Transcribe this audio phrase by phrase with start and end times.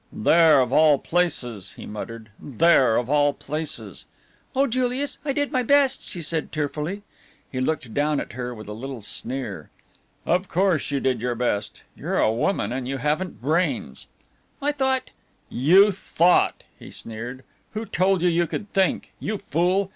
[0.11, 4.07] "There, of all places!" he muttered; "there, of all places!"
[4.55, 7.03] "Oh, Julius, I did my best," she said tearfully.
[7.51, 9.69] He looked down at her with a little sneer.
[10.25, 11.83] "Of course you did your best.
[11.95, 14.07] You're a woman and you haven't brains."
[14.59, 15.11] "I thought"
[15.69, 17.43] "You thought!" he sneered.
[17.75, 19.13] "Who told you you could think?
[19.19, 19.89] You fool!